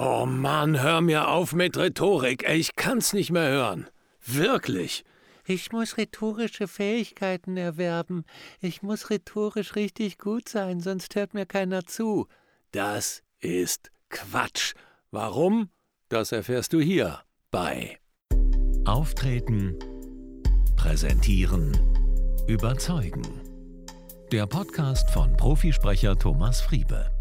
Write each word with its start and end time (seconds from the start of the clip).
Oh 0.00 0.26
Mann, 0.26 0.80
hör 0.80 1.00
mir 1.00 1.26
auf 1.26 1.54
mit 1.54 1.76
Rhetorik. 1.76 2.48
Ich 2.48 2.76
kann's 2.76 3.12
nicht 3.12 3.32
mehr 3.32 3.50
hören. 3.50 3.88
Wirklich. 4.24 5.04
Ich 5.44 5.72
muss 5.72 5.96
rhetorische 5.96 6.68
Fähigkeiten 6.68 7.56
erwerben. 7.56 8.24
Ich 8.60 8.80
muss 8.80 9.10
rhetorisch 9.10 9.74
richtig 9.74 10.18
gut 10.18 10.48
sein, 10.48 10.78
sonst 10.78 11.16
hört 11.16 11.34
mir 11.34 11.46
keiner 11.46 11.84
zu. 11.84 12.28
Das 12.70 13.24
ist 13.40 13.90
Quatsch. 14.08 14.74
Warum? 15.10 15.68
Das 16.10 16.30
erfährst 16.30 16.74
du 16.74 16.80
hier 16.80 17.18
bei 17.50 17.98
Auftreten, 18.84 19.76
Präsentieren, 20.76 21.76
Überzeugen. 22.46 23.26
Der 24.30 24.46
Podcast 24.46 25.10
von 25.10 25.36
Profisprecher 25.36 26.16
Thomas 26.16 26.60
Friebe. 26.60 27.17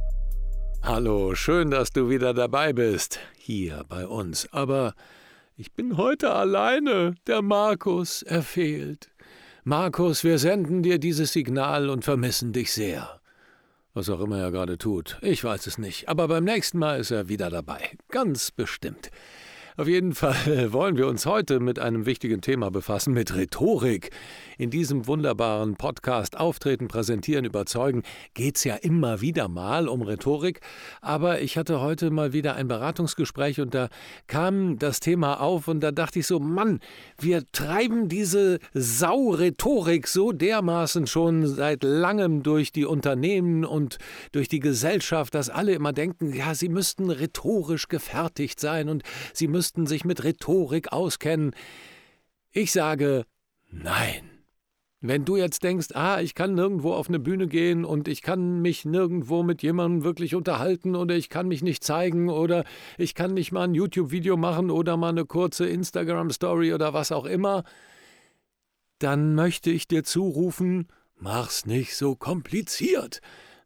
Hallo, 0.83 1.35
schön, 1.35 1.71
dass 1.71 1.91
du 1.91 2.09
wieder 2.09 2.33
dabei 2.33 2.71
bist, 2.71 3.19
hier 3.37 3.83
bei 3.89 4.07
uns. 4.07 4.47
Aber 4.53 4.93
ich 5.57 5.73
bin 5.73 5.97
heute 5.97 6.31
alleine. 6.33 7.15
Der 7.27 7.41
Markus, 7.41 8.21
er 8.21 8.41
fehlt. 8.41 9.09
Markus, 9.63 10.23
wir 10.23 10.39
senden 10.39 10.83
dir 10.83 10.97
dieses 10.97 11.33
Signal 11.33 11.89
und 11.89 12.05
vermissen 12.05 12.53
dich 12.53 12.71
sehr. 12.71 13.19
Was 13.93 14.09
auch 14.09 14.21
immer 14.21 14.39
er 14.39 14.51
gerade 14.51 14.77
tut, 14.77 15.17
ich 15.21 15.43
weiß 15.43 15.67
es 15.67 15.77
nicht. 15.77 16.07
Aber 16.07 16.27
beim 16.27 16.43
nächsten 16.43 16.77
Mal 16.77 16.99
ist 16.99 17.11
er 17.11 17.27
wieder 17.27 17.49
dabei. 17.49 17.97
Ganz 18.09 18.51
bestimmt. 18.51 19.09
Auf 19.79 19.87
jeden 19.87 20.15
Fall 20.15 20.33
wollen 20.73 20.97
wir 20.97 21.05
uns 21.05 21.27
heute 21.27 21.59
mit 21.59 21.77
einem 21.77 22.07
wichtigen 22.07 22.41
Thema 22.41 22.71
befassen, 22.71 23.13
mit 23.13 23.35
Rhetorik. 23.35 24.09
In 24.57 24.71
diesem 24.71 25.05
wunderbaren 25.05 25.75
Podcast 25.75 26.35
Auftreten, 26.35 26.87
Präsentieren, 26.87 27.45
Überzeugen 27.45 28.01
geht 28.33 28.57
es 28.57 28.63
ja 28.63 28.73
immer 28.73 29.21
wieder 29.21 29.47
mal 29.47 29.87
um 29.87 30.01
Rhetorik. 30.01 30.61
Aber 30.99 31.41
ich 31.41 31.59
hatte 31.59 31.79
heute 31.79 32.09
mal 32.09 32.33
wieder 32.33 32.55
ein 32.55 32.67
Beratungsgespräch 32.67 33.61
und 33.61 33.75
da 33.75 33.89
kam 34.25 34.79
das 34.79 34.99
Thema 34.99 35.39
auf 35.41 35.67
und 35.67 35.81
da 35.81 35.91
dachte 35.91 36.17
ich 36.17 36.25
so, 36.25 36.39
Mann, 36.39 36.79
wir 37.19 37.43
treiben 37.51 38.09
diese 38.09 38.57
Sau-Rhetorik 38.73 40.07
so 40.07 40.31
dermaßen 40.31 41.05
schon 41.05 41.45
seit 41.45 41.83
langem 41.83 42.41
durch 42.41 42.71
die 42.71 42.85
Unternehmen 42.85 43.63
und 43.63 43.99
durch 44.31 44.47
die 44.47 44.59
Gesellschaft, 44.59 45.35
dass 45.35 45.51
alle 45.51 45.73
immer 45.73 45.93
denken, 45.93 46.33
ja, 46.33 46.55
sie 46.55 46.69
müssten 46.69 47.11
rhetorisch 47.11 47.89
gefertigt 47.89 48.59
sein 48.59 48.89
und 48.89 49.03
sie 49.33 49.47
müssten 49.47 49.66
müssten 49.67 49.85
sich 49.85 50.05
mit 50.05 50.23
Rhetorik 50.23 50.93
auskennen. 50.93 51.53
Ich 52.51 52.71
sage 52.71 53.25
nein. 53.69 54.31
Wenn 55.01 55.25
du 55.25 55.35
jetzt 55.35 55.61
denkst, 55.61 55.89
ah, 55.93 56.21
ich 56.21 56.35
kann 56.35 56.55
nirgendwo 56.55 56.93
auf 56.93 57.09
eine 57.09 57.19
Bühne 57.19 57.47
gehen 57.47 57.83
und 57.83 58.07
ich 58.07 58.21
kann 58.21 58.61
mich 58.61 58.85
nirgendwo 58.85 59.43
mit 59.43 59.61
jemandem 59.63 60.05
wirklich 60.05 60.35
unterhalten 60.35 60.95
oder 60.95 61.15
ich 61.15 61.27
kann 61.27 61.49
mich 61.49 61.63
nicht 61.63 61.83
zeigen 61.83 62.29
oder 62.29 62.63
ich 62.97 63.13
kann 63.13 63.33
nicht 63.33 63.51
mal 63.51 63.65
ein 63.65 63.75
YouTube-Video 63.75 64.37
machen 64.37 64.71
oder 64.71 64.95
mal 64.95 65.09
eine 65.09 65.25
kurze 65.25 65.67
Instagram-Story 65.67 66.73
oder 66.73 66.93
was 66.93 67.11
auch 67.11 67.25
immer, 67.25 67.65
dann 68.99 69.35
möchte 69.35 69.69
ich 69.69 69.85
dir 69.89 70.05
zurufen, 70.05 70.87
mach's 71.17 71.65
nicht 71.65 71.97
so 71.97 72.15
kompliziert. 72.15 73.19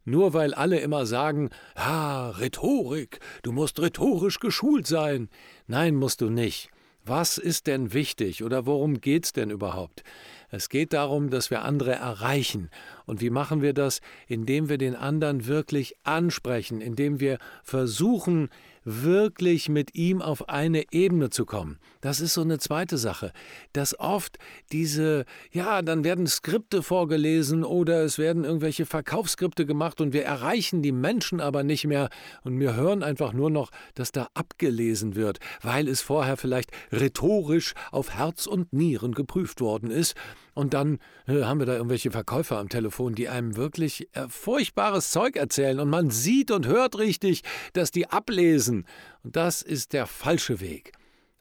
Nur 0.04 0.34
weil 0.34 0.52
alle 0.52 0.80
immer 0.80 1.06
sagen, 1.06 1.50
ah, 1.76 2.30
Rhetorik, 2.30 3.20
du 3.42 3.52
musst 3.52 3.78
rhetorisch 3.80 4.40
geschult 4.40 4.88
sein. 4.88 5.28
Nein, 5.66 5.94
musst 5.94 6.20
du 6.20 6.28
nicht. 6.28 6.70
Was 7.04 7.36
ist 7.36 7.66
denn 7.66 7.92
wichtig 7.92 8.44
oder 8.44 8.64
worum 8.64 9.00
geht's 9.00 9.32
denn 9.32 9.50
überhaupt? 9.50 10.04
Es 10.50 10.68
geht 10.68 10.92
darum, 10.92 11.30
dass 11.30 11.50
wir 11.50 11.62
andere 11.62 11.92
erreichen. 11.92 12.70
Und 13.06 13.20
wie 13.20 13.30
machen 13.30 13.62
wir 13.62 13.72
das? 13.72 14.00
Indem 14.28 14.68
wir 14.68 14.78
den 14.78 14.94
anderen 14.94 15.46
wirklich 15.46 15.96
ansprechen, 16.04 16.80
indem 16.80 17.18
wir 17.18 17.38
versuchen, 17.64 18.50
wirklich 18.84 19.68
mit 19.68 19.94
ihm 19.94 20.22
auf 20.22 20.48
eine 20.48 20.84
Ebene 20.90 21.30
zu 21.30 21.46
kommen. 21.46 21.78
Das 22.00 22.20
ist 22.20 22.34
so 22.34 22.40
eine 22.40 22.58
zweite 22.58 22.98
Sache, 22.98 23.32
dass 23.72 23.98
oft 23.98 24.38
diese, 24.72 25.24
ja, 25.52 25.82
dann 25.82 26.04
werden 26.04 26.26
Skripte 26.26 26.82
vorgelesen 26.82 27.64
oder 27.64 28.02
es 28.02 28.18
werden 28.18 28.44
irgendwelche 28.44 28.86
Verkaufsskripte 28.86 29.66
gemacht 29.66 30.00
und 30.00 30.12
wir 30.12 30.24
erreichen 30.24 30.82
die 30.82 30.92
Menschen 30.92 31.40
aber 31.40 31.62
nicht 31.62 31.86
mehr 31.86 32.08
und 32.42 32.58
wir 32.58 32.74
hören 32.74 33.02
einfach 33.02 33.32
nur 33.32 33.50
noch, 33.50 33.70
dass 33.94 34.12
da 34.12 34.28
abgelesen 34.34 35.14
wird, 35.14 35.38
weil 35.62 35.88
es 35.88 36.00
vorher 36.00 36.36
vielleicht 36.36 36.70
rhetorisch 36.90 37.74
auf 37.90 38.10
Herz 38.14 38.46
und 38.46 38.72
Nieren 38.72 39.12
geprüft 39.12 39.60
worden 39.60 39.90
ist 39.90 40.14
und 40.54 40.74
dann 40.74 40.98
äh, 41.26 41.42
haben 41.42 41.60
wir 41.60 41.66
da 41.66 41.74
irgendwelche 41.74 42.10
Verkäufer 42.10 42.58
am 42.58 42.68
Telefon, 42.68 43.14
die 43.14 43.28
einem 43.28 43.56
wirklich 43.56 44.08
äh, 44.14 44.28
furchtbares 44.28 45.10
Zeug 45.10 45.36
erzählen 45.36 45.80
und 45.80 45.88
man 45.88 46.10
sieht 46.10 46.50
und 46.50 46.66
hört 46.66 46.98
richtig, 46.98 47.42
dass 47.72 47.90
die 47.90 48.08
ablesen. 48.08 48.86
Und 49.22 49.36
das 49.36 49.62
ist 49.62 49.92
der 49.92 50.06
falsche 50.06 50.60
Weg. 50.60 50.92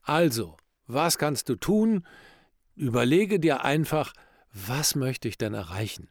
Also, 0.02 0.58
was 0.88 1.18
kannst 1.18 1.50
du 1.50 1.56
tun? 1.56 2.06
Überlege 2.76 3.40
dir 3.40 3.64
einfach, 3.64 4.14
was 4.54 4.96
möchte 4.96 5.28
ich 5.28 5.38
denn 5.38 5.54
erreichen? 5.54 6.10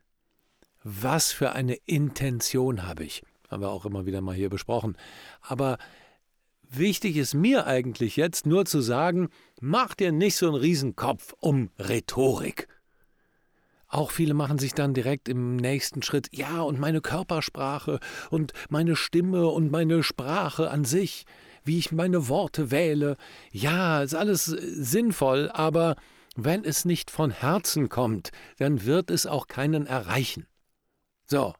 Was 0.83 1.33
für 1.33 1.53
eine 1.53 1.75
Intention 1.87 2.87
habe 2.87 3.05
ich? 3.05 3.22
Haben 3.50 3.62
wir 3.62 3.71
auch 3.71 3.84
immer 3.84 4.06
wieder 4.06 4.21
mal 4.21 4.34
hier 4.34 4.49
besprochen. 4.49 4.97
Aber 5.43 5.78
wichtig 6.71 7.16
ist 7.16 7.34
mir 7.34 7.66
eigentlich 7.66 8.16
jetzt 8.16 8.47
nur 8.47 8.65
zu 8.65 8.81
sagen, 8.81 9.28
mach 9.60 9.94
dir 9.94 10.12
nicht 10.12 10.37
so 10.37 10.47
einen 10.47 10.55
Riesenkopf 10.55 11.34
um 11.41 11.71
Rhetorik. 11.78 12.69
Auch 13.91 14.12
viele 14.12 14.34
machen 14.34 14.59
sich 14.59 14.73
dann 14.73 14.95
direkt 14.95 15.28
im 15.28 15.56
nächsten 15.56 16.03
Schritt, 16.03 16.28
ja, 16.31 16.62
und 16.62 16.78
meine 16.78 17.01
Körpersprache 17.01 17.99
und 18.31 18.53
meine 18.69 18.95
Stimme 18.95 19.49
und 19.49 19.73
meine 19.73 20.05
Sprache 20.05 20.71
an 20.71 20.84
sich, 20.84 21.27
wie 21.65 21.78
ich 21.78 21.91
meine 21.91 22.28
Worte 22.28 22.71
wähle. 22.71 23.17
Ja, 23.51 24.03
ist 24.03 24.15
alles 24.15 24.45
sinnvoll, 24.45 25.51
aber 25.53 25.97
wenn 26.37 26.65
es 26.65 26.84
nicht 26.84 27.11
von 27.11 27.33
Herzen 27.33 27.89
kommt, 27.89 28.31
dann 28.59 28.84
wird 28.84 29.11
es 29.11 29.27
auch 29.27 29.49
keinen 29.49 29.87
erreichen. 29.87 30.47
So, 31.27 31.55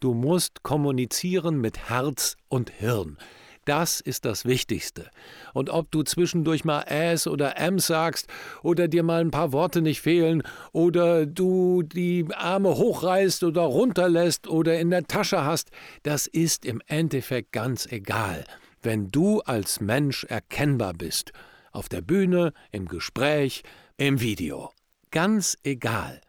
du 0.00 0.14
musst 0.14 0.62
kommunizieren 0.62 1.60
mit 1.60 1.90
Herz 1.90 2.38
und 2.48 2.70
Hirn. 2.70 3.18
Das 3.64 4.00
ist 4.00 4.24
das 4.24 4.44
Wichtigste. 4.44 5.10
Und 5.54 5.70
ob 5.70 5.90
du 5.90 6.02
zwischendurch 6.02 6.64
mal 6.64 6.82
S 6.82 7.26
oder 7.26 7.56
M 7.58 7.78
sagst 7.78 8.28
oder 8.62 8.88
dir 8.88 9.02
mal 9.02 9.20
ein 9.20 9.30
paar 9.30 9.52
Worte 9.52 9.80
nicht 9.80 10.00
fehlen 10.00 10.42
oder 10.72 11.26
du 11.26 11.82
die 11.82 12.26
Arme 12.34 12.76
hochreißt 12.76 13.44
oder 13.44 13.62
runterlässt 13.62 14.48
oder 14.48 14.78
in 14.78 14.90
der 14.90 15.04
Tasche 15.04 15.44
hast, 15.44 15.70
das 16.02 16.26
ist 16.26 16.64
im 16.64 16.82
Endeffekt 16.86 17.52
ganz 17.52 17.86
egal, 17.86 18.44
wenn 18.82 19.10
du 19.10 19.40
als 19.40 19.80
Mensch 19.80 20.24
erkennbar 20.24 20.92
bist. 20.92 21.32
Auf 21.72 21.88
der 21.88 22.02
Bühne, 22.02 22.52
im 22.70 22.86
Gespräch, 22.86 23.62
im 23.96 24.20
Video. 24.20 24.70
Ganz 25.10 25.56
egal. 25.62 26.20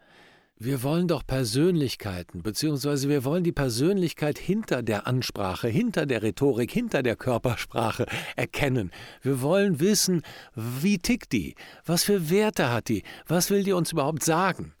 Wir 0.58 0.82
wollen 0.82 1.06
doch 1.06 1.26
Persönlichkeiten, 1.26 2.42
beziehungsweise 2.42 3.10
wir 3.10 3.24
wollen 3.24 3.44
die 3.44 3.52
Persönlichkeit 3.52 4.38
hinter 4.38 4.82
der 4.82 5.06
Ansprache, 5.06 5.68
hinter 5.68 6.06
der 6.06 6.22
Rhetorik, 6.22 6.70
hinter 6.70 7.02
der 7.02 7.14
Körpersprache 7.14 8.06
erkennen. 8.36 8.90
Wir 9.20 9.42
wollen 9.42 9.80
wissen, 9.80 10.22
wie 10.54 10.96
tickt 10.96 11.32
die, 11.32 11.56
was 11.84 12.04
für 12.04 12.30
Werte 12.30 12.72
hat 12.72 12.88
die, 12.88 13.02
was 13.26 13.50
will 13.50 13.64
die 13.64 13.74
uns 13.74 13.92
überhaupt 13.92 14.22
sagen. 14.22 14.72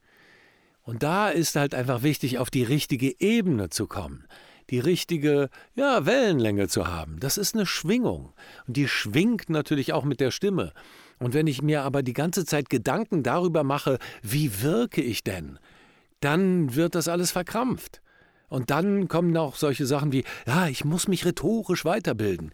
Und 0.80 1.02
da 1.02 1.28
ist 1.28 1.56
halt 1.56 1.74
einfach 1.74 2.02
wichtig, 2.02 2.38
auf 2.38 2.48
die 2.48 2.62
richtige 2.62 3.20
Ebene 3.20 3.68
zu 3.68 3.86
kommen, 3.86 4.24
die 4.70 4.78
richtige 4.78 5.48
ja, 5.74 6.06
Wellenlänge 6.06 6.68
zu 6.68 6.86
haben. 6.86 7.18
Das 7.20 7.38
ist 7.38 7.54
eine 7.54 7.66
Schwingung. 7.66 8.32
Und 8.66 8.76
die 8.76 8.88
schwingt 8.88 9.48
natürlich 9.50 9.92
auch 9.92 10.04
mit 10.04 10.20
der 10.20 10.30
Stimme. 10.30 10.72
Und 11.18 11.34
wenn 11.34 11.46
ich 11.46 11.62
mir 11.62 11.82
aber 11.82 12.02
die 12.02 12.12
ganze 12.12 12.44
Zeit 12.44 12.68
Gedanken 12.68 13.22
darüber 13.22 13.64
mache, 13.64 13.98
wie 14.22 14.62
wirke 14.62 15.02
ich 15.02 15.24
denn, 15.24 15.58
dann 16.20 16.74
wird 16.74 16.94
das 16.94 17.08
alles 17.08 17.30
verkrampft. 17.30 18.02
Und 18.48 18.70
dann 18.70 19.08
kommen 19.08 19.36
auch 19.36 19.56
solche 19.56 19.86
Sachen 19.86 20.12
wie, 20.12 20.24
ja, 20.46 20.68
ich 20.68 20.84
muss 20.84 21.08
mich 21.08 21.24
rhetorisch 21.24 21.84
weiterbilden. 21.84 22.52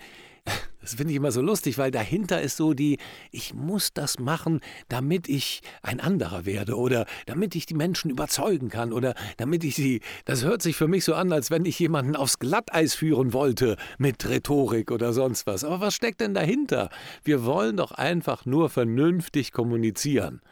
Das 0.83 0.95
finde 0.95 1.13
ich 1.13 1.17
immer 1.17 1.31
so 1.31 1.41
lustig, 1.41 1.79
weil 1.79 1.93
dahinter 1.93 2.43
ist 2.43 2.57
so 2.57 2.75
die, 2.75 2.99
ich 3.31 3.55
muss 3.55 3.95
das 3.95 4.19
machen, 4.19 4.61
damit 4.89 5.29
ich 5.29 5.63
ein 5.81 6.01
anderer 6.01 6.45
werde 6.45 6.77
oder 6.77 7.07
damit 7.27 7.55
ich 7.55 7.67
die 7.67 7.75
Menschen 7.75 8.11
überzeugen 8.11 8.69
kann 8.69 8.93
oder 8.93 9.15
damit 9.37 9.63
ich 9.63 9.77
sie, 9.77 10.01
das 10.25 10.43
hört 10.43 10.61
sich 10.61 10.75
für 10.75 10.89
mich 10.89 11.05
so 11.05 11.15
an, 11.15 11.33
als 11.33 11.53
wenn 11.53 11.65
ich 11.65 11.79
jemanden 11.79 12.17
aufs 12.17 12.41
Glatteis 12.41 12.95
führen 12.95 13.33
wollte 13.33 13.77
mit 13.99 14.29
Rhetorik 14.29 14.91
oder 14.91 15.13
sonst 15.13 15.47
was. 15.47 15.63
Aber 15.63 15.81
was 15.81 15.95
steckt 15.95 16.21
denn 16.21 16.35
dahinter? 16.35 16.91
Wir 17.23 17.45
wollen 17.45 17.77
doch 17.77 17.93
einfach 17.93 18.45
nur 18.45 18.69
vernünftig 18.69 19.53
kommunizieren. 19.53 20.43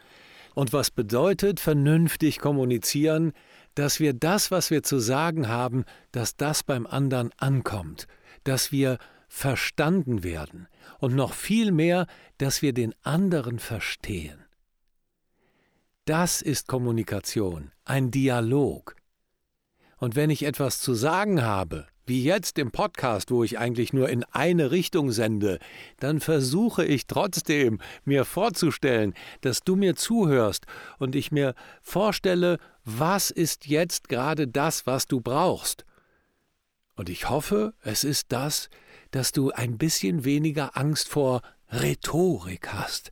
Und 0.55 0.71
was 0.71 0.91
bedeutet 0.91 1.59
vernünftig 1.59 2.39
kommunizieren? 2.39 3.33
Dass 3.75 3.99
wir 3.99 4.13
das, 4.13 4.49
was 4.49 4.71
wir 4.71 4.83
zu 4.83 4.99
sagen 4.99 5.49
haben, 5.49 5.83
dass 6.11 6.35
das 6.35 6.63
beim 6.63 6.85
anderen 6.85 7.31
ankommt, 7.37 8.07
dass 8.43 8.71
wir 8.71 8.97
verstanden 9.33 10.23
werden 10.23 10.67
und 10.99 11.15
noch 11.15 11.33
viel 11.33 11.71
mehr, 11.71 12.05
dass 12.37 12.61
wir 12.61 12.73
den 12.73 12.93
anderen 13.01 13.59
verstehen. 13.59 14.43
Das 16.03 16.41
ist 16.41 16.67
Kommunikation, 16.67 17.71
ein 17.85 18.11
Dialog. 18.11 18.97
Und 19.97 20.17
wenn 20.17 20.29
ich 20.29 20.43
etwas 20.43 20.81
zu 20.81 20.93
sagen 20.93 21.43
habe, 21.43 21.87
wie 22.05 22.25
jetzt 22.25 22.59
im 22.59 22.71
Podcast, 22.71 23.31
wo 23.31 23.45
ich 23.45 23.57
eigentlich 23.57 23.93
nur 23.93 24.09
in 24.09 24.25
eine 24.25 24.69
Richtung 24.69 25.13
sende, 25.13 25.59
dann 25.99 26.19
versuche 26.19 26.83
ich 26.83 27.07
trotzdem 27.07 27.79
mir 28.03 28.25
vorzustellen, 28.25 29.13
dass 29.39 29.61
du 29.61 29.77
mir 29.77 29.95
zuhörst 29.95 30.65
und 30.99 31.15
ich 31.15 31.31
mir 31.31 31.55
vorstelle, 31.81 32.57
was 32.83 33.31
ist 33.31 33.65
jetzt 33.65 34.09
gerade 34.09 34.49
das, 34.49 34.85
was 34.85 35.07
du 35.07 35.21
brauchst. 35.21 35.85
Und 36.95 37.07
ich 37.07 37.29
hoffe, 37.29 37.73
es 37.81 38.03
ist 38.03 38.33
das, 38.33 38.69
dass 39.11 39.31
du 39.31 39.51
ein 39.51 39.77
bisschen 39.77 40.25
weniger 40.25 40.77
Angst 40.77 41.09
vor 41.09 41.41
Rhetorik 41.71 42.73
hast. 42.73 43.11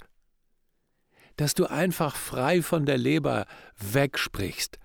Dass 1.36 1.54
du 1.54 1.68
einfach 1.68 2.16
frei 2.16 2.62
von 2.62 2.86
der 2.86 2.98
Leber 2.98 3.46
wegsprichst. 3.78 4.80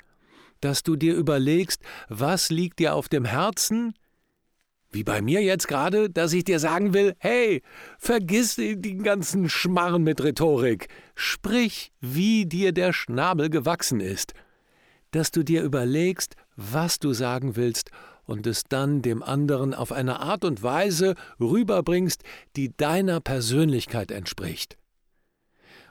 Dass 0.61 0.83
du 0.83 0.97
dir 0.97 1.15
überlegst, 1.15 1.83
was 2.09 2.51
liegt 2.51 2.79
dir 2.79 2.95
auf 2.95 3.09
dem 3.09 3.25
Herzen? 3.25 3.95
Wie 4.91 5.03
bei 5.03 5.21
mir 5.23 5.43
jetzt 5.43 5.67
gerade, 5.67 6.09
dass 6.09 6.33
ich 6.33 6.45
dir 6.45 6.61
sagen 6.61 6.95
will, 6.95 7.17
hey, 7.19 7.63
vergiss 7.99 8.55
den 8.55 9.03
ganzen 9.03 9.49
Schmarren 9.49 10.05
mit 10.05 10.23
Rhetorik. 10.23 10.89
Sprich, 11.17 11.93
wie 12.01 12.47
dir 12.47 12.71
der 12.73 12.93
Schnabel 12.93 13.51
gewachsen 13.51 13.99
ist. 13.99 14.35
Dass 15.11 15.33
du 15.33 15.43
dir 15.43 15.63
überlegst, 15.63 16.37
was 16.57 17.01
du 17.01 17.13
sagen 17.13 17.57
willst 17.57 17.91
und 18.27 18.47
es 18.47 18.65
dann 18.69 19.03
dem 19.03 19.23
anderen 19.23 19.75
auf 19.75 19.93
eine 19.93 20.21
Art 20.21 20.45
und 20.45 20.63
Weise 20.63 21.15
rüberbringst, 21.41 22.23
die 22.57 22.77
deiner 22.77 23.21
Persönlichkeit 23.21 24.11
entspricht. 24.11 24.77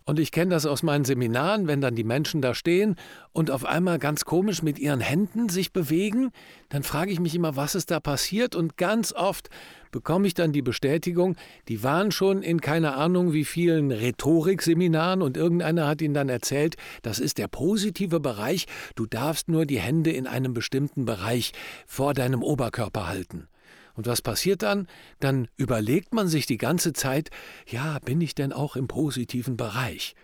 Und 0.06 0.20
ich 0.20 0.32
kenne 0.32 0.52
das 0.52 0.66
aus 0.66 0.84
meinen 0.84 1.06
Seminaren, 1.06 1.68
wenn 1.68 1.80
dann 1.80 1.96
die 1.96 2.04
Menschen 2.04 2.42
da 2.42 2.54
stehen 2.54 2.96
und 3.32 3.52
auf 3.52 3.66
einmal 3.66 4.00
ganz 4.00 4.26
komisch 4.26 4.62
mit 4.62 4.78
ihren 4.78 5.00
Händen 5.00 5.48
sich 5.48 5.72
bewegen, 5.72 6.32
dann 6.70 6.84
frage 6.84 7.12
ich 7.12 7.20
mich 7.20 7.36
immer, 7.36 7.56
was 7.56 7.76
ist 7.76 7.90
da 7.90 8.00
passiert 8.00 8.56
und 8.56 8.76
ganz 8.76 9.14
oft 9.14 9.50
bekomme 9.92 10.28
ich 10.28 10.34
dann 10.34 10.52
die 10.52 10.62
Bestätigung, 10.62 11.38
die 11.70 11.84
waren 11.84 12.12
schon 12.12 12.42
in 12.42 12.60
keine 12.60 12.96
Ahnung 12.96 13.32
wie 13.32 13.46
vielen 13.46 13.92
Rhetorikseminaren 13.92 15.22
und 15.22 15.38
irgendeiner 15.38 15.88
hat 15.88 16.02
ihnen 16.02 16.14
dann 16.14 16.30
erzählt, 16.30 16.76
das 17.02 17.20
ist 17.20 17.38
der 17.38 17.48
positive 17.48 18.20
Bereich, 18.20 18.66
du 18.96 19.06
darfst 19.06 19.48
nur 19.48 19.66
die 19.66 19.80
Hände 19.80 20.12
in 20.12 20.28
einem 20.28 20.54
bestimmten 20.54 21.06
Bereich 21.06 21.54
vor 21.86 22.14
deinem 22.14 22.44
Oberkörper 22.44 23.08
halten. 23.08 23.48
Und 23.96 24.08
was 24.08 24.22
passiert 24.22 24.64
dann? 24.64 24.88
Dann 25.20 25.48
überlegt 25.56 26.14
man 26.14 26.28
sich 26.28 26.46
die 26.46 26.58
ganze 26.58 26.94
Zeit, 26.94 27.30
ja, 27.68 28.00
bin 28.00 28.22
ich 28.22 28.36
denn 28.36 28.52
auch 28.52 28.76
im 28.76 28.88
positiven 28.88 29.56
Bereich? 29.58 30.16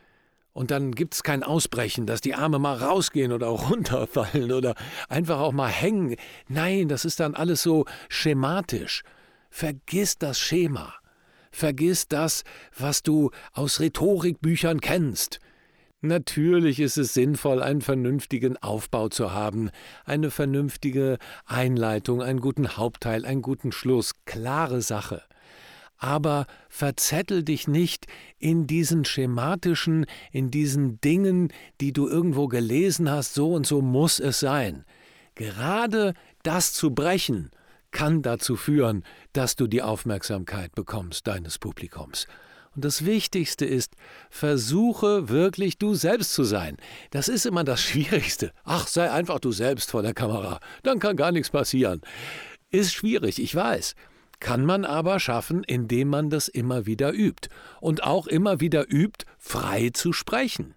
Und 0.54 0.72
dann 0.72 0.92
gibt 0.92 1.14
es 1.14 1.24
kein 1.24 1.44
Ausbrechen, 1.44 2.06
dass 2.06 2.22
die 2.22 2.34
Arme 2.34 2.60
mal 2.60 2.78
rausgehen 2.78 3.32
oder 3.32 3.48
runterfallen 3.48 4.52
oder 4.52 4.76
einfach 5.08 5.40
auch 5.40 5.54
mal 5.54 5.70
hängen. 5.70 6.16
Nein, 6.48 6.88
das 6.88 7.06
ist 7.06 7.20
dann 7.20 7.36
alles 7.36 7.62
so 7.62 7.86
schematisch. 8.10 9.04
Vergiss 9.50 10.18
das 10.18 10.40
Schema. 10.40 10.94
Vergiss 11.52 12.08
das, 12.08 12.44
was 12.78 13.04
du 13.04 13.32
aus 13.54 13.80
Rhetorikbüchern 13.80 14.82
kennst. 14.82 15.40
Natürlich 16.02 16.80
ist 16.80 16.98
es 16.98 17.14
sinnvoll, 17.14 17.62
einen 17.62 17.82
vernünftigen 17.82 18.56
Aufbau 18.56 19.10
zu 19.10 19.34
haben, 19.34 19.70
eine 20.06 20.32
vernünftige 20.32 21.18
Einleitung, 21.46 22.22
einen 22.22 22.40
guten 22.40 22.78
Hauptteil, 22.78 23.26
einen 23.26 23.42
guten 23.42 23.74
Schluss, 23.74 24.14
klare 24.24 24.82
Sache. 24.82 25.22
Aber 25.98 26.48
verzettel 26.70 27.44
dich 27.44 27.68
nicht 27.68 28.08
in 28.38 28.66
diesen 28.66 29.04
schematischen, 29.04 30.06
in 30.32 30.50
diesen 30.52 31.02
Dingen, 31.02 31.52
die 31.82 31.92
du 31.92 32.08
irgendwo 32.08 32.48
gelesen 32.48 33.12
hast, 33.12 33.34
so 33.34 33.52
und 33.54 33.68
so 33.68 33.82
muss 33.82 34.22
es 34.22 34.40
sein. 34.40 34.86
Gerade 35.36 36.14
das 36.44 36.72
zu 36.72 36.96
brechen, 36.96 37.52
kann 37.92 38.22
dazu 38.22 38.56
führen, 38.56 39.04
dass 39.34 39.58
du 39.58 39.68
die 39.68 39.82
Aufmerksamkeit 39.82 40.74
bekommst 40.76 41.28
deines 41.28 41.58
Publikums. 41.58 42.26
Und 42.80 42.86
das 42.86 43.04
Wichtigste 43.04 43.66
ist, 43.66 43.98
versuche 44.30 45.28
wirklich 45.28 45.80
du 45.80 45.96
selbst 45.96 46.34
zu 46.34 46.46
sein. 46.46 46.78
Das 47.12 47.28
ist 47.28 47.46
immer 47.46 47.66
das 47.66 47.82
Schwierigste. 47.84 48.54
Ach, 48.64 48.88
sei 48.88 49.12
einfach 49.12 49.40
du 49.40 49.52
selbst 49.52 49.92
vor 49.92 50.02
der 50.02 50.14
Kamera, 50.14 50.62
dann 50.84 51.00
kann 51.00 51.18
gar 51.18 51.34
nichts 51.34 51.50
passieren. 51.50 52.00
Ist 52.72 52.94
schwierig, 52.94 53.42
ich 53.42 53.54
weiß. 53.54 53.96
Kann 54.40 54.64
man 54.64 54.86
aber 54.86 55.20
schaffen, 55.20 55.66
indem 55.66 56.08
man 56.08 56.30
das 56.30 56.48
immer 56.48 56.86
wieder 56.86 57.12
übt. 57.12 57.50
Und 57.82 58.06
auch 58.06 58.28
immer 58.28 58.62
wieder 58.62 58.90
übt, 58.90 59.26
frei 59.38 59.90
zu 59.94 60.14
sprechen. 60.14 60.74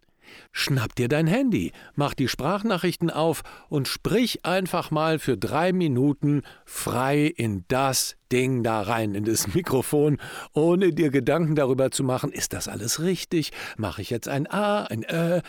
Schnapp 0.52 0.94
dir 0.94 1.08
dein 1.08 1.26
Handy, 1.26 1.73
mach 1.94 2.14
die 2.14 2.29
Sprachnachrichten 2.29 3.11
auf 3.11 3.43
und 3.69 3.88
sprich 3.88 4.44
einfach 4.44 4.90
mal 4.90 5.19
für 5.19 5.37
drei 5.37 5.73
Minuten 5.73 6.43
frei 6.64 7.26
in 7.26 7.64
das 7.69 8.17
Ding 8.31 8.62
da 8.62 8.82
rein, 8.82 9.14
in 9.14 9.25
das 9.25 9.55
Mikrofon, 9.55 10.19
ohne 10.52 10.93
dir 10.93 11.11
Gedanken 11.11 11.55
darüber 11.55 11.90
zu 11.90 12.05
machen, 12.05 12.32
ist 12.32 12.52
das 12.52 12.69
alles 12.69 13.00
richtig? 13.00 13.52
Mache 13.76 14.02
ich 14.02 14.11
jetzt 14.11 14.29
ein 14.29 14.50
A, 14.50 14.84
ein 14.84 15.05
Ö? 15.11 15.40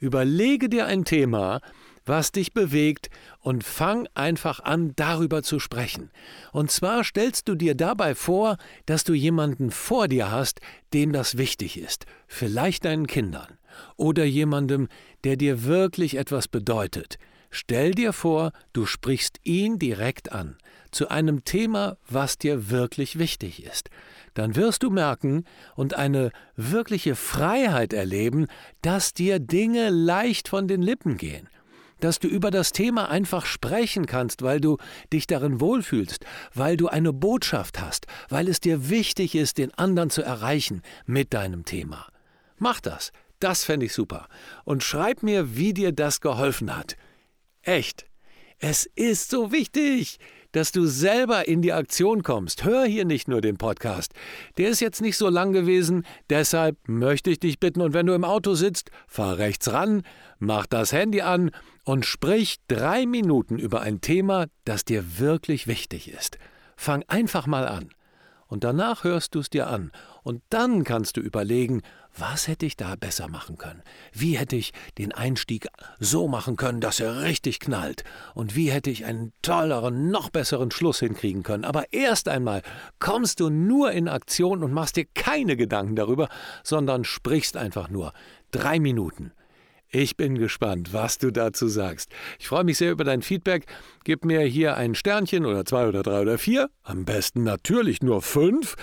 Überlege 0.00 0.68
dir 0.68 0.86
ein 0.86 1.04
Thema, 1.04 1.60
was 2.08 2.32
dich 2.32 2.54
bewegt 2.54 3.10
und 3.40 3.64
fang 3.64 4.08
einfach 4.14 4.60
an, 4.60 4.92
darüber 4.96 5.42
zu 5.42 5.60
sprechen. 5.60 6.10
Und 6.52 6.70
zwar 6.70 7.04
stellst 7.04 7.48
du 7.48 7.54
dir 7.54 7.74
dabei 7.74 8.14
vor, 8.14 8.56
dass 8.86 9.04
du 9.04 9.12
jemanden 9.12 9.70
vor 9.70 10.08
dir 10.08 10.30
hast, 10.30 10.60
dem 10.94 11.12
das 11.12 11.36
wichtig 11.36 11.78
ist, 11.78 12.06
vielleicht 12.26 12.84
deinen 12.84 13.06
Kindern 13.06 13.57
oder 13.96 14.24
jemandem, 14.24 14.88
der 15.24 15.36
dir 15.36 15.64
wirklich 15.64 16.16
etwas 16.16 16.48
bedeutet. 16.48 17.18
Stell 17.50 17.92
dir 17.92 18.12
vor, 18.12 18.52
du 18.72 18.84
sprichst 18.84 19.38
ihn 19.42 19.78
direkt 19.78 20.32
an, 20.32 20.56
zu 20.90 21.08
einem 21.08 21.44
Thema, 21.44 21.96
was 22.08 22.36
dir 22.36 22.70
wirklich 22.70 23.18
wichtig 23.18 23.64
ist. 23.64 23.88
Dann 24.34 24.54
wirst 24.54 24.82
du 24.82 24.90
merken 24.90 25.44
und 25.74 25.94
eine 25.94 26.30
wirkliche 26.56 27.14
Freiheit 27.14 27.92
erleben, 27.92 28.46
dass 28.82 29.14
dir 29.14 29.38
Dinge 29.38 29.88
leicht 29.88 30.48
von 30.48 30.68
den 30.68 30.82
Lippen 30.82 31.16
gehen 31.16 31.48
dass 32.00 32.18
du 32.18 32.28
über 32.28 32.50
das 32.50 32.72
Thema 32.72 33.10
einfach 33.10 33.46
sprechen 33.46 34.06
kannst, 34.06 34.42
weil 34.42 34.60
du 34.60 34.78
dich 35.12 35.26
darin 35.26 35.60
wohlfühlst, 35.60 36.24
weil 36.54 36.76
du 36.76 36.88
eine 36.88 37.12
Botschaft 37.12 37.80
hast, 37.80 38.06
weil 38.28 38.48
es 38.48 38.60
dir 38.60 38.88
wichtig 38.88 39.34
ist, 39.34 39.58
den 39.58 39.74
anderen 39.74 40.10
zu 40.10 40.22
erreichen 40.22 40.82
mit 41.06 41.34
deinem 41.34 41.64
Thema. 41.64 42.06
Mach 42.56 42.80
das, 42.80 43.12
das 43.40 43.64
fände 43.64 43.86
ich 43.86 43.92
super. 43.92 44.28
Und 44.64 44.82
schreib 44.82 45.22
mir, 45.22 45.56
wie 45.56 45.74
dir 45.74 45.92
das 45.92 46.20
geholfen 46.20 46.76
hat. 46.76 46.96
Echt. 47.62 48.06
Es 48.58 48.86
ist 48.96 49.30
so 49.30 49.52
wichtig 49.52 50.18
dass 50.52 50.72
du 50.72 50.86
selber 50.86 51.46
in 51.46 51.62
die 51.62 51.72
Aktion 51.72 52.22
kommst. 52.22 52.64
Hör 52.64 52.84
hier 52.84 53.04
nicht 53.04 53.28
nur 53.28 53.40
den 53.40 53.58
Podcast. 53.58 54.12
Der 54.56 54.68
ist 54.68 54.80
jetzt 54.80 55.02
nicht 55.02 55.16
so 55.16 55.28
lang 55.28 55.52
gewesen, 55.52 56.04
deshalb 56.30 56.76
möchte 56.86 57.30
ich 57.30 57.40
dich 57.40 57.60
bitten, 57.60 57.80
und 57.82 57.92
wenn 57.92 58.06
du 58.06 58.14
im 58.14 58.24
Auto 58.24 58.54
sitzt, 58.54 58.90
fahr 59.06 59.38
rechts 59.38 59.70
ran, 59.72 60.02
mach 60.38 60.66
das 60.66 60.92
Handy 60.92 61.20
an 61.20 61.50
und 61.84 62.06
sprich 62.06 62.56
drei 62.68 63.06
Minuten 63.06 63.58
über 63.58 63.82
ein 63.82 64.00
Thema, 64.00 64.46
das 64.64 64.84
dir 64.84 65.18
wirklich 65.18 65.66
wichtig 65.66 66.10
ist. 66.10 66.38
Fang 66.76 67.04
einfach 67.08 67.46
mal 67.46 67.66
an. 67.66 67.90
Und 68.46 68.64
danach 68.64 69.04
hörst 69.04 69.34
du 69.34 69.40
es 69.40 69.50
dir 69.50 69.66
an. 69.66 69.92
Und 70.22 70.42
dann 70.48 70.84
kannst 70.84 71.18
du 71.18 71.20
überlegen, 71.20 71.82
was 72.18 72.48
hätte 72.48 72.66
ich 72.66 72.76
da 72.76 72.96
besser 72.96 73.28
machen 73.28 73.58
können? 73.58 73.82
Wie 74.12 74.38
hätte 74.38 74.56
ich 74.56 74.72
den 74.98 75.12
Einstieg 75.12 75.68
so 75.98 76.28
machen 76.28 76.56
können, 76.56 76.80
dass 76.80 77.00
er 77.00 77.22
richtig 77.22 77.60
knallt? 77.60 78.04
Und 78.34 78.56
wie 78.56 78.70
hätte 78.70 78.90
ich 78.90 79.04
einen 79.04 79.32
tolleren, 79.42 80.10
noch 80.10 80.30
besseren 80.30 80.70
Schluss 80.70 81.00
hinkriegen 81.00 81.42
können? 81.42 81.64
Aber 81.64 81.92
erst 81.92 82.28
einmal 82.28 82.62
kommst 82.98 83.40
du 83.40 83.50
nur 83.50 83.92
in 83.92 84.08
Aktion 84.08 84.62
und 84.62 84.72
machst 84.72 84.96
dir 84.96 85.06
keine 85.14 85.56
Gedanken 85.56 85.96
darüber, 85.96 86.28
sondern 86.64 87.04
sprichst 87.04 87.56
einfach 87.56 87.88
nur. 87.88 88.12
Drei 88.50 88.80
Minuten. 88.80 89.32
Ich 89.90 90.18
bin 90.18 90.36
gespannt, 90.36 90.92
was 90.92 91.16
du 91.16 91.30
dazu 91.30 91.66
sagst. 91.66 92.10
Ich 92.38 92.48
freue 92.48 92.64
mich 92.64 92.76
sehr 92.76 92.92
über 92.92 93.04
dein 93.04 93.22
Feedback. 93.22 93.64
Gib 94.04 94.22
mir 94.22 94.40
hier 94.42 94.76
ein 94.76 94.94
Sternchen 94.94 95.46
oder 95.46 95.64
zwei 95.64 95.88
oder 95.88 96.02
drei 96.02 96.20
oder 96.20 96.36
vier. 96.36 96.68
Am 96.82 97.06
besten 97.06 97.42
natürlich 97.42 98.02
nur 98.02 98.20
fünf 98.20 98.76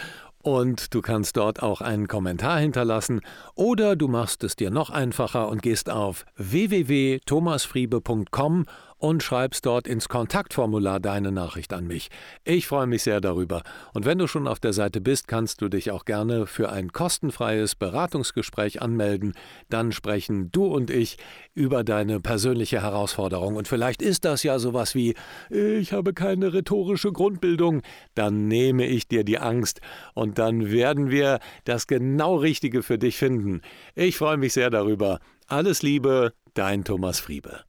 und 0.45 0.93
du 0.93 1.01
kannst 1.01 1.35
dort 1.37 1.63
auch 1.63 1.81
einen 1.81 2.07
Kommentar 2.07 2.59
hinterlassen 2.59 3.21
oder 3.55 3.95
du 3.95 4.07
machst 4.07 4.43
es 4.43 4.55
dir 4.55 4.69
noch 4.69 4.91
einfacher 4.91 5.49
und 5.49 5.63
gehst 5.63 5.89
auf 5.89 6.27
www.thomasfriebe.com 6.37 8.67
und 9.05 9.21
schreibst 9.21 9.67
dort 9.67 9.88
ins 9.88 10.09
Kontaktformular 10.09 11.00
deine 11.00 11.31
Nachricht 11.31 11.74
an 11.74 11.85
mich. 11.85 12.09
Ich 12.43 12.65
freue 12.65 12.88
mich 12.88 13.03
sehr 13.03 13.21
darüber. 13.21 13.62
Und 13.93 14.03
wenn 14.03 14.17
du 14.17 14.25
schon 14.25 14.47
auf 14.47 14.59
der 14.59 14.74
Seite 14.74 15.00
bist, 15.00 15.27
kannst 15.27 15.62
du 15.62 15.69
dich 15.69 15.91
auch 15.91 16.05
gerne 16.05 16.47
für 16.47 16.71
ein 16.71 16.91
kostenfreies 16.91 17.75
Beratungsgespräch 17.75 18.81
anmelden. 18.81 19.35
Dann 19.69 19.91
sprechen 19.91 20.51
du 20.51 20.65
und 20.65 20.89
ich 20.89 21.17
über 21.53 21.83
deine 21.83 22.19
persönliche 22.19 22.81
Herausforderung. 22.81 23.57
Und 23.57 23.67
vielleicht 23.67 24.01
ist 24.01 24.25
das 24.25 24.41
ja 24.41 24.57
sowas 24.57 24.95
wie, 24.95 25.13
ich 25.51 25.93
habe 25.93 26.15
keine 26.15 26.53
rhetorische 26.53 27.12
Grundbildung. 27.12 27.83
Dann 28.15 28.47
nehme 28.47 28.88
ich 28.88 29.07
dir 29.07 29.24
die 29.24 29.38
Angst 29.38 29.81
und 30.15 30.39
dann 30.39 30.71
werden 30.71 31.12
wir 31.12 31.38
das 31.65 31.85
genau 31.85 32.38
Richtige 32.38 32.81
für 32.81 32.97
dich 32.97 33.17
finden. 33.17 33.62
Ich 33.93 34.17
freue 34.17 34.38
mich 34.38 34.53
sehr 34.53 34.71
darüber. 34.71 35.19
Alles 35.45 35.83
Liebe, 35.83 36.33
dein 36.55 36.83
Thomas 36.83 37.19
Friebe. 37.19 37.65